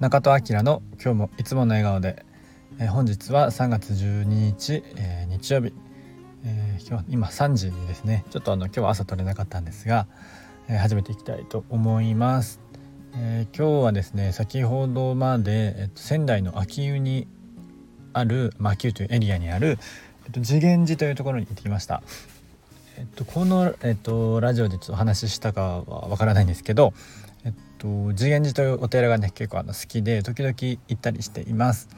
[0.00, 2.24] 中戸明の今日もいつもの笑顔で、
[2.78, 5.74] えー、本日は3月12日、えー、日曜日、
[6.44, 8.24] えー、今日今3時ですね。
[8.30, 10.06] ちょっとあの今日は朝撮れなかったんですが、
[10.68, 12.60] えー、始めていきたいと思います、
[13.16, 17.26] えー、今日はですね先ほどまで、えっと、仙台の秋湯に
[18.12, 19.80] ある、まあ、秋湯というエリアにある、
[20.26, 22.04] えっと、次元寺というところに行ってきました。
[22.96, 26.94] えっと、この、えっと、ラジオでちょっとお話ししたかはわからないんですけど、
[27.44, 31.88] えっと、次元寺というお寺がね結構あの好きで時々行ったりしています。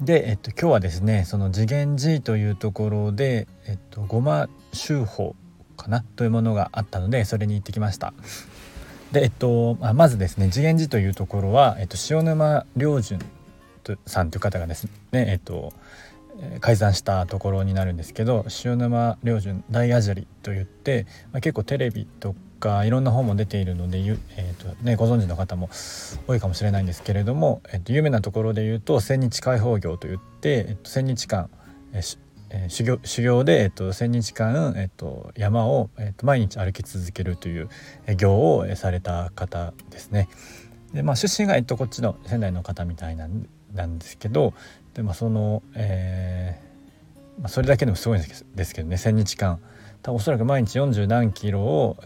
[0.00, 5.34] で、えっと、今日はですねその次元寺というところで、えっと、ごま修法
[5.76, 8.12] かなというものがあったのでそれに行ってきました。
[9.12, 13.20] で、えっと、ま、ずですね次元寺というところは、えっと、塩沼良順
[14.06, 15.72] さんという方がですね、えっと、
[16.60, 25.70] 改ざんしたところになるんですけど塩沼良順大アジャリといって、まあ、結構テレビとかかいろんな本も出ているので、えーとね、ご存知の方も
[26.26, 31.48] 多いかもしれないんですけれども、えー、と有名なところで言うと千日開放業といって、えー、と千日間、
[31.92, 32.18] えー
[32.50, 37.68] えー、修行修行で、えー、と千日間、えー、と山を、えー、と毎日歩き続けるという
[38.16, 40.28] 行をされた方ですね。
[40.92, 44.54] でまあ、出身が、えっと、こっちの仙台の方みたいなんなんですけど
[44.94, 49.60] で、まあ、その、えーまあ、それだけでもすごいんですけどね1,000日間
[50.02, 51.96] 多分おそらく毎日40何キロを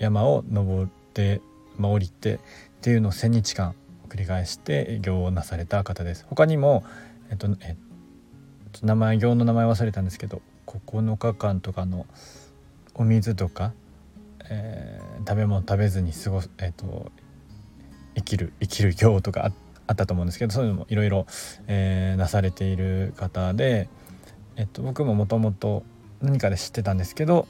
[0.00, 1.40] 山を登って、
[1.78, 2.38] まあ、降りてっ
[2.80, 3.76] ていうのを1,000日間
[4.08, 6.26] 繰り返して行をなされた方です。
[6.28, 6.82] 他にも、
[7.30, 7.76] えっとえっ
[8.72, 12.06] と、名前行の名前忘れたんですけど9日間とかの
[12.94, 13.72] お水とか、
[14.48, 17.12] えー、食べ物食べずに過ごす、えっと、
[18.16, 19.52] 生きる生きる行とかあ。
[19.90, 21.26] あったと思うんですけどそういうのもいろいろ
[21.66, 23.88] なされている方で、
[24.54, 25.82] えっと、僕ももともと
[26.22, 27.48] 何かで知ってたんですけど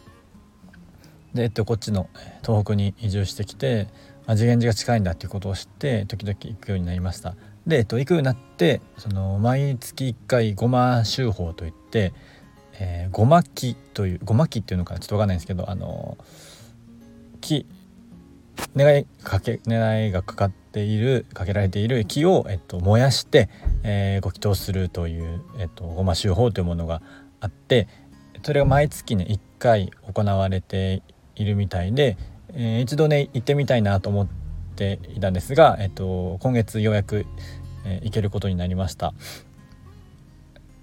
[1.35, 2.09] で、えっと、こっちの
[2.43, 3.89] 東北に移住してきて
[4.27, 7.35] あ次元寺が近いんだっていうことを知って時々行くようになりました。
[7.67, 12.13] で、えっと、行くようになってその毎月1回ごま修法といって、
[12.79, 16.17] えー、ごま木というごま木っていうのかちょっと分かんないんですけどあの
[17.41, 17.67] 木
[18.77, 23.49] 願いかけ願いがかかっているかけられている木を、えっと、燃やして、
[23.83, 27.03] えー、ご祈祷するという、えっと、ごま修法というものが
[27.41, 27.89] あって
[28.43, 31.03] それが毎月ね1回行われて
[31.41, 32.17] いるみたいで、
[32.53, 34.29] えー、一度ね行ってみたいなと思っ
[34.77, 37.27] ていたんですが、えっと、今月ようやく、
[37.85, 39.15] えー、行けることになりました。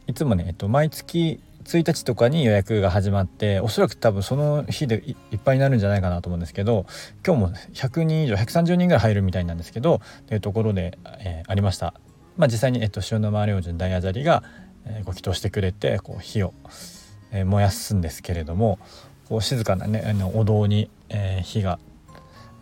[0.08, 6.86] いつもね、えっと、毎月1日とかに予約が始まっておそらく多分その日でいっぱいになるんじゃないかなと思うんですけど
[7.26, 11.94] 今日も100人以上130人ぐらい入るみたいなんですけどというところで、えー、ありました。
[12.38, 14.44] まあ、実際に、えっと、塩沼良順大アザリが、
[14.86, 16.54] えー、ご祈祷してくれてこう火を、
[17.32, 18.80] えー、燃やすんですけれども
[19.28, 21.80] こう静かなねあのお堂に、えー、火が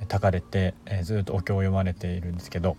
[0.07, 2.77] 焚かれて、えー、ずっとお経を読まれているんですけど。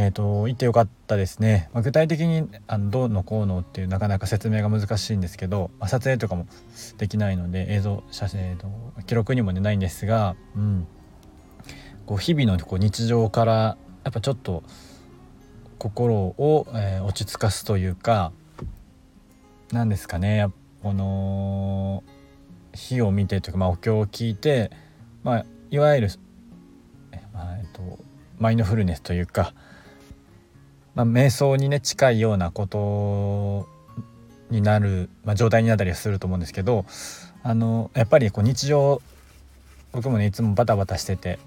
[0.00, 6.46] えーと、行ってよかったですね、まあ、具体的にあのどうのこうのっていうなかなか説明が難しいんですけど、まあ、撮影とかも
[6.98, 8.68] できないので映像写真、えーと、
[9.06, 10.86] 記録にも、ね、ないんですが、うん、
[12.06, 13.52] こう日々のこう日常から
[14.04, 14.62] やっぱちょっと
[15.80, 18.30] 心を、えー、落ち着かすというか
[19.72, 20.46] 何ですかね
[20.84, 22.04] この
[22.78, 24.70] 火を見てというか、まあ、お経を聞いて、
[25.24, 26.08] まあ、いわゆる、
[27.32, 27.98] まあえっと、
[28.38, 29.52] マインドフルネスというか
[30.98, 33.68] まあ、瞑想にね近いようなこと
[34.50, 36.86] になる、まあ、状態になったりはすると思うんですけど
[37.44, 39.00] あのやっぱりこう日常
[39.92, 41.38] 僕もねいつもバタバタしてて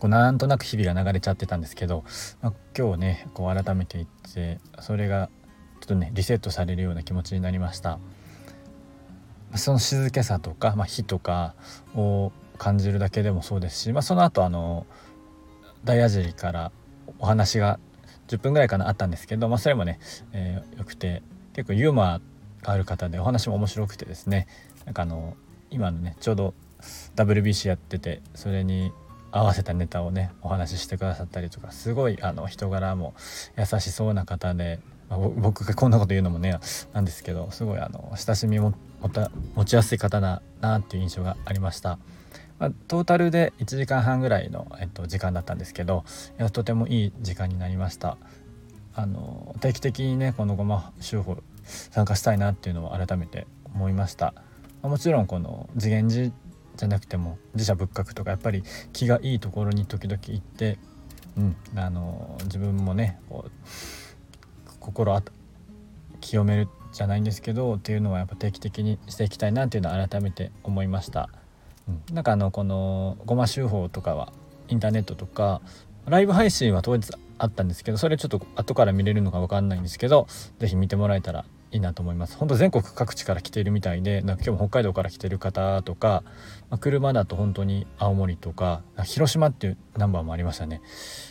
[0.00, 2.04] こうなんとなく日々が流れちゃってたんですけど、
[2.40, 5.28] まあ、今日ねこう改めて言ってそれが
[5.80, 7.98] ちょっとねリセットされるような気持ちになりました。
[9.54, 11.54] その静けさとか、まあ、火とか
[11.94, 14.86] を感じるだけでもそうですし、まあ、その後あの
[15.84, 16.72] 大矢尻から
[17.18, 17.78] お話が
[18.28, 19.98] 10分ぐらいかなあったんですけど、まあ、それもね、
[20.32, 21.22] えー、よくて
[21.54, 22.20] 結構ユーモア
[22.62, 24.46] がある方でお話も面白くてですね
[24.84, 25.36] なんかあの
[25.70, 26.54] 今のねちょうど
[27.16, 28.92] WBC やっててそれに
[29.30, 33.14] 合わせたネタをねお話ししてくださったりとかすごいあの人柄も
[33.56, 36.58] 優しそうな方で、まあ、僕がこんなこと言うのもね
[36.92, 38.74] なんですけどすごいあの親しみも
[39.54, 41.98] 持ちやすい方だなっていう印象がありました。
[42.58, 46.04] まあ、トータルで1時間半ぐらいの、えっと、時間だったんですけど
[46.52, 48.18] とてもいい時間になりました
[48.94, 54.34] あの定期的にねこのごま修法参加したいなっていうのを改めて思いました、
[54.82, 56.32] まあ、もちろんこの次元寺
[56.76, 60.78] じゃなくても自社仏閣とかやっぱり気がいいところに時々行って、
[61.36, 63.50] うん、あの自分もねこう
[64.88, 65.22] 心あ
[66.22, 71.28] 清めるじゃないんですけどっていうのはやっぱ定期的にしていきたいなっていうのは改めて思いました。
[71.86, 74.32] うん、なんかあのこのごま修法とかは
[74.68, 75.60] インターネットとか
[76.06, 80.26] ライブ配信は当日あったんですけどそれちょっと後から見れるのか分かんないんですけど
[80.58, 82.36] 是非見てもらえたらいいなと思います。
[82.36, 86.22] 本当全国各地から来ているみたいでなんか今日も北海道から来てる方とか、
[86.70, 90.80] まあ、車だと本当に青森とか広島っていうナンバーもありましたね。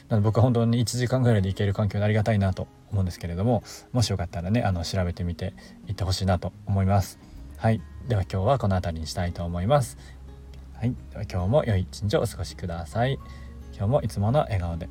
[0.10, 5.54] なので僕は本当に1時間ぐらいで行ける環境でありがたいなと思うんですけれどももしよかったらねあの調べてみて
[5.88, 7.20] いってほしいなと思います。
[7.58, 7.82] はい。
[8.08, 9.98] では今日はこの辺りにしたいと思います。
[10.76, 10.96] はい。
[11.12, 13.20] では今日も良い一日をお過ごしください。
[13.76, 14.88] 今日もいつもの笑顔で。